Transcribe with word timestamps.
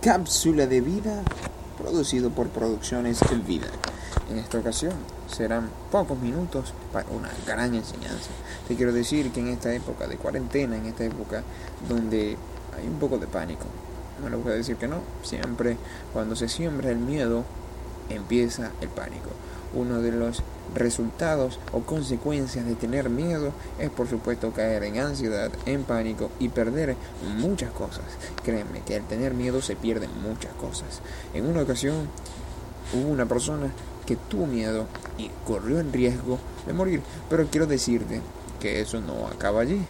cápsula 0.00 0.66
de 0.66 0.80
vida 0.80 1.22
producido 1.76 2.30
por 2.30 2.48
Producciones 2.48 3.20
El 3.32 3.40
Vida. 3.40 3.66
En 4.30 4.38
esta 4.38 4.58
ocasión 4.58 4.92
serán 5.26 5.70
pocos 5.90 6.18
minutos 6.18 6.72
para 6.92 7.08
una 7.10 7.30
gran 7.46 7.74
enseñanza. 7.74 8.30
Te 8.68 8.76
quiero 8.76 8.92
decir 8.92 9.32
que 9.32 9.40
en 9.40 9.48
esta 9.48 9.72
época 9.74 10.06
de 10.06 10.16
cuarentena, 10.16 10.76
en 10.76 10.86
esta 10.86 11.04
época 11.04 11.42
donde 11.88 12.36
hay 12.76 12.86
un 12.86 12.98
poco 13.00 13.18
de 13.18 13.26
pánico, 13.26 13.64
no 14.22 14.28
le 14.28 14.36
voy 14.36 14.52
a 14.52 14.56
decir 14.56 14.76
que 14.76 14.86
no, 14.86 15.00
siempre 15.22 15.76
cuando 16.12 16.36
se 16.36 16.48
siembra 16.48 16.90
el 16.90 16.98
miedo 16.98 17.44
empieza 18.08 18.72
el 18.80 18.88
pánico. 18.88 19.30
Uno 19.74 20.00
de 20.00 20.12
los 20.12 20.42
resultados 20.74 21.58
o 21.72 21.80
consecuencias 21.80 22.64
de 22.64 22.74
tener 22.74 23.10
miedo 23.10 23.52
es 23.78 23.90
por 23.90 24.08
supuesto 24.08 24.52
caer 24.52 24.82
en 24.84 24.98
ansiedad, 24.98 25.50
en 25.66 25.84
pánico 25.84 26.30
y 26.38 26.48
perder 26.48 26.96
muchas 27.36 27.70
cosas. 27.72 28.04
Créeme 28.44 28.80
que 28.80 28.96
al 28.96 29.06
tener 29.06 29.34
miedo 29.34 29.60
se 29.60 29.76
pierden 29.76 30.10
muchas 30.22 30.52
cosas. 30.54 31.00
En 31.34 31.46
una 31.46 31.62
ocasión 31.62 32.08
hubo 32.94 33.08
una 33.08 33.26
persona 33.26 33.70
que 34.06 34.16
tuvo 34.16 34.46
miedo 34.46 34.86
y 35.18 35.30
corrió 35.46 35.80
en 35.80 35.92
riesgo 35.92 36.38
de 36.66 36.72
morir, 36.72 37.02
pero 37.28 37.46
quiero 37.46 37.66
decirte 37.66 38.22
que 38.60 38.80
eso 38.80 39.00
no 39.00 39.26
acaba 39.26 39.60
allí. 39.60 39.82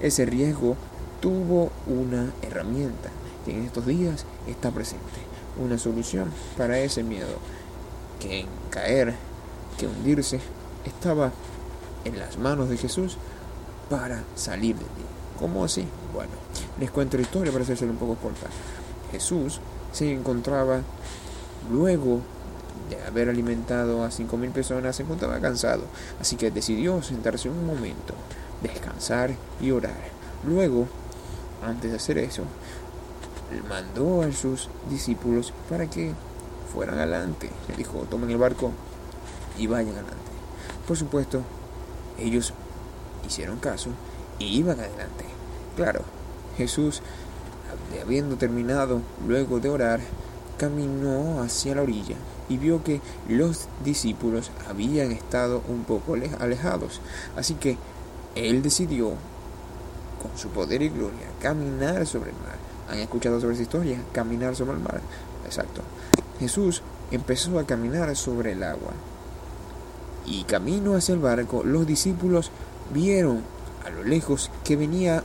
Ese 0.00 0.24
riesgo 0.24 0.76
tuvo 1.20 1.72
una 1.86 2.32
herramienta 2.42 3.10
que 3.44 3.52
en 3.52 3.64
estos 3.64 3.86
días 3.86 4.24
está 4.46 4.70
presente, 4.70 5.02
una 5.58 5.78
solución 5.78 6.30
para 6.56 6.78
ese 6.78 7.02
miedo 7.02 7.38
que 8.20 8.40
en 8.40 8.46
caer, 8.70 9.14
que 9.78 9.86
hundirse, 9.86 10.40
estaba 10.84 11.32
en 12.04 12.18
las 12.18 12.38
manos 12.38 12.68
de 12.68 12.76
Jesús 12.76 13.16
para 13.90 14.22
salir 14.34 14.76
de 14.76 14.84
ti. 14.84 15.02
¿Cómo 15.38 15.64
así? 15.64 15.86
Bueno, 16.12 16.32
les 16.80 16.90
cuento 16.90 17.16
la 17.16 17.24
historia 17.24 17.52
para 17.52 17.64
hacerse 17.64 17.84
un 17.84 17.96
poco 17.96 18.16
corta. 18.16 18.46
Jesús 19.12 19.60
se 19.92 20.12
encontraba 20.12 20.80
luego 21.70 22.20
de 22.90 23.02
haber 23.02 23.28
alimentado 23.28 24.04
a 24.04 24.10
cinco 24.10 24.36
mil 24.36 24.50
personas, 24.50 24.96
se 24.96 25.02
encontraba 25.02 25.40
cansado, 25.40 25.84
así 26.20 26.36
que 26.36 26.50
decidió 26.50 27.02
sentarse 27.02 27.48
un 27.48 27.66
momento, 27.66 28.14
descansar 28.62 29.34
y 29.60 29.70
orar. 29.70 30.16
Luego, 30.46 30.86
antes 31.64 31.90
de 31.90 31.96
hacer 31.96 32.18
eso, 32.18 32.42
mandó 33.68 34.22
a 34.22 34.32
sus 34.32 34.68
discípulos 34.90 35.52
para 35.68 35.88
que 35.88 36.12
fueran 36.72 36.98
adelante. 36.98 37.50
Le 37.68 37.76
dijo, 37.76 37.98
tomen 38.10 38.30
el 38.30 38.38
barco 38.38 38.72
y 39.58 39.66
vayan 39.66 39.94
adelante. 39.94 40.14
Por 40.86 40.96
supuesto, 40.96 41.42
ellos 42.18 42.52
hicieron 43.26 43.58
caso 43.58 43.90
y 44.38 44.58
iban 44.58 44.78
adelante. 44.78 45.24
Claro, 45.76 46.02
Jesús, 46.56 47.02
habiendo 48.02 48.36
terminado 48.36 49.00
luego 49.26 49.60
de 49.60 49.68
orar, 49.68 50.00
caminó 50.58 51.42
hacia 51.42 51.74
la 51.74 51.82
orilla 51.82 52.16
y 52.48 52.56
vio 52.56 52.82
que 52.82 53.00
los 53.28 53.68
discípulos 53.84 54.50
habían 54.68 55.12
estado 55.12 55.62
un 55.68 55.84
poco 55.84 56.14
alejados. 56.14 57.00
Así 57.36 57.54
que 57.54 57.76
él 58.34 58.62
decidió, 58.62 59.12
con 60.22 60.36
su 60.36 60.48
poder 60.48 60.82
y 60.82 60.88
gloria, 60.88 61.26
caminar 61.40 62.06
sobre 62.06 62.30
el 62.30 62.36
mar. 62.36 62.56
¿Han 62.88 62.98
escuchado 62.98 63.40
sobre 63.40 63.54
esa 63.54 63.62
historia? 63.62 63.98
Caminar 64.12 64.54
sobre 64.54 64.72
el 64.72 64.82
mar. 64.82 65.00
Exacto. 65.44 65.82
Jesús 66.38 66.82
empezó 67.10 67.58
a 67.58 67.66
caminar 67.66 68.14
sobre 68.16 68.52
el 68.52 68.62
agua. 68.62 68.92
Y 70.26 70.44
camino 70.44 70.94
hacia 70.94 71.14
el 71.14 71.20
barco, 71.20 71.62
los 71.64 71.86
discípulos 71.86 72.50
vieron 72.92 73.42
a 73.84 73.90
lo 73.90 74.02
lejos 74.02 74.50
que 74.64 74.76
venía 74.76 75.22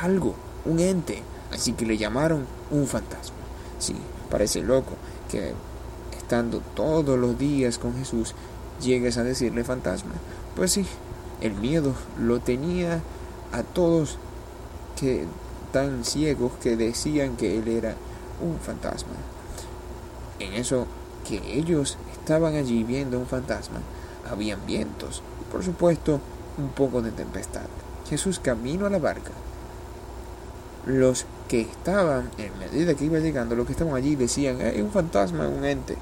algo, 0.00 0.34
un 0.64 0.80
ente. 0.80 1.22
Así 1.52 1.72
que 1.72 1.86
le 1.86 1.98
llamaron 1.98 2.46
un 2.70 2.86
fantasma. 2.86 3.36
Sí, 3.78 3.96
parece 4.30 4.62
loco 4.62 4.92
que 5.30 5.52
estando 6.16 6.60
todos 6.74 7.18
los 7.18 7.38
días 7.38 7.78
con 7.78 7.96
Jesús 7.96 8.34
llegues 8.80 9.18
a 9.18 9.24
decirle 9.24 9.64
fantasma. 9.64 10.12
Pues 10.56 10.72
sí, 10.72 10.86
el 11.40 11.54
miedo 11.54 11.94
lo 12.18 12.40
tenía 12.40 13.00
a 13.52 13.62
todos 13.62 14.18
que 14.98 15.26
tan 15.74 16.04
ciegos 16.04 16.52
que 16.62 16.76
decían 16.76 17.34
que 17.34 17.58
él 17.58 17.66
era 17.66 17.96
un 18.40 18.60
fantasma. 18.60 19.16
En 20.38 20.52
eso 20.52 20.86
que 21.26 21.58
ellos 21.58 21.98
estaban 22.12 22.54
allí 22.54 22.84
viendo 22.84 23.18
un 23.18 23.26
fantasma, 23.26 23.80
habían 24.30 24.64
vientos, 24.66 25.20
por 25.50 25.64
supuesto, 25.64 26.20
un 26.58 26.68
poco 26.68 27.02
de 27.02 27.10
tempestad. 27.10 27.66
Jesús 28.08 28.38
camino 28.38 28.86
a 28.86 28.90
la 28.90 29.00
barca. 29.00 29.32
Los 30.86 31.26
que 31.48 31.62
estaban, 31.62 32.30
en 32.38 32.56
medida 32.56 32.94
que 32.94 33.06
iba 33.06 33.18
llegando, 33.18 33.56
los 33.56 33.66
que 33.66 33.72
estaban 33.72 33.96
allí 33.96 34.14
decían, 34.14 34.60
es 34.60 34.80
un 34.80 34.92
fantasma, 34.92 35.48
un 35.48 35.64
ente. 35.64 35.96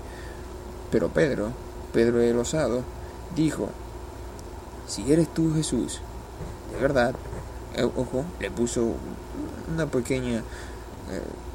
Pero 0.91 1.09
Pedro, 1.09 1.49
Pedro 1.95 2.21
el 2.21 2.39
osado, 2.39 2.83
dijo, 3.35 3.71
si 4.87 5.11
eres 5.11 5.33
tú 5.33 5.55
Jesús, 5.55 6.03
de 6.75 6.79
verdad, 6.79 7.15
eh, 7.75 7.85
ojo, 7.85 8.27
le 8.39 8.51
puso 8.51 8.97
una 9.73 9.87
pequeña 9.87 10.39
eh, 10.39 10.43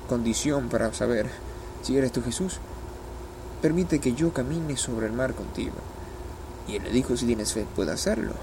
condición 0.10 0.70
para 0.70 0.94
saber 0.94 1.30
si 1.82 1.98
eres 1.98 2.12
tú 2.12 2.22
Jesús, 2.22 2.60
permite 3.62 4.00
que 4.00 4.14
yo 4.14 4.34
camine 4.34 4.78
sobre 4.78 5.08
el 5.08 5.14
mar 5.14 5.34
contigo. 5.34 5.76
Y 6.68 6.76
él 6.76 6.84
le 6.84 6.92
dijo, 6.92 7.16
si 7.16 7.26
tienes 7.26 7.54
fe, 7.54 7.66
puede 7.76 7.92
hacerlo. 7.92 8.34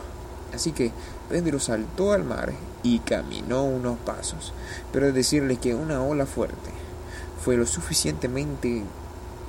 Así 0.55 0.73
que 0.73 0.93
Pedro 1.29 1.59
saltó 1.59 2.12
al 2.12 2.25
mar 2.25 2.53
y 2.83 3.01
caminó 3.01 3.65
unos 3.65 3.99
pasos, 3.99 4.53
pero 4.93 5.12
decirle 5.12 5.57
que 5.57 5.75
una 5.75 6.03
ola 6.03 6.27
fuerte 6.27 6.71
fue 7.45 7.56
lo 7.56 7.67
suficientemente 7.67 8.79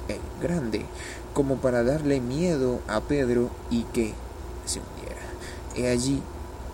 eh, 0.09 0.19
grande 0.41 0.85
como 1.33 1.57
para 1.57 1.83
darle 1.83 2.21
miedo 2.21 2.79
a 2.87 3.01
Pedro 3.01 3.49
y 3.69 3.83
que 3.83 4.13
se 4.65 4.79
hundiera. 4.79 5.21
He 5.75 5.89
allí 5.89 6.21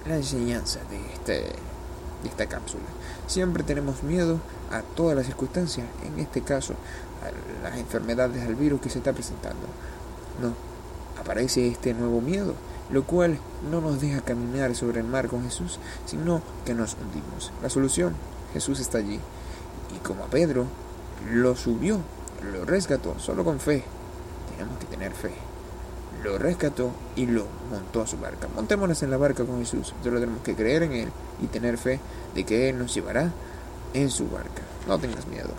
la 0.07 0.15
enseñanza 0.15 0.79
de, 0.89 1.13
este, 1.13 1.55
de 2.23 2.29
esta 2.29 2.47
cápsula. 2.47 2.83
Siempre 3.27 3.63
tenemos 3.63 4.03
miedo 4.03 4.39
a 4.71 4.81
todas 4.81 5.15
las 5.15 5.25
circunstancias, 5.25 5.87
en 6.05 6.19
este 6.19 6.41
caso 6.41 6.73
a 7.23 7.63
las 7.63 7.77
enfermedades, 7.77 8.45
al 8.45 8.55
virus 8.55 8.81
que 8.81 8.89
se 8.89 8.99
está 8.99 9.13
presentando. 9.13 9.67
No, 10.41 10.53
aparece 11.19 11.67
este 11.67 11.93
nuevo 11.93 12.21
miedo, 12.21 12.55
lo 12.91 13.03
cual 13.03 13.37
no 13.69 13.81
nos 13.81 14.01
deja 14.01 14.21
caminar 14.21 14.75
sobre 14.75 14.99
el 14.99 15.07
mar 15.07 15.27
con 15.27 15.43
Jesús, 15.43 15.79
sino 16.05 16.41
que 16.65 16.73
nos 16.73 16.95
hundimos. 16.95 17.51
La 17.61 17.69
solución, 17.69 18.13
Jesús 18.53 18.79
está 18.79 18.97
allí. 18.97 19.19
Y 19.95 19.99
como 19.99 20.23
a 20.23 20.27
Pedro, 20.27 20.65
lo 21.31 21.55
subió, 21.55 21.99
lo 22.51 22.65
rescató, 22.65 23.19
solo 23.19 23.43
con 23.43 23.59
fe. 23.59 23.83
Tenemos 24.51 24.77
que 24.79 24.85
tener 24.85 25.13
fe. 25.13 25.50
Lo 26.23 26.37
rescató 26.37 26.91
y 27.15 27.25
lo 27.25 27.47
montó 27.69 28.01
a 28.01 28.07
su 28.07 28.17
barca. 28.17 28.47
Montémonos 28.55 29.01
en 29.03 29.11
la 29.11 29.17
barca 29.17 29.43
con 29.43 29.59
Jesús. 29.59 29.93
Solo 30.03 30.19
tenemos 30.19 30.41
que 30.43 30.55
creer 30.55 30.83
en 30.83 30.93
Él 30.93 31.09
y 31.41 31.47
tener 31.47 31.77
fe 31.77 31.99
de 32.35 32.43
que 32.43 32.69
Él 32.69 32.77
nos 32.77 32.93
llevará 32.93 33.31
en 33.93 34.09
su 34.09 34.29
barca. 34.29 34.61
No 34.87 34.99
tengas 34.99 35.25
miedo. 35.27 35.49